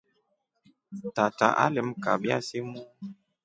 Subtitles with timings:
[1.15, 2.79] Tata alemkabya simu.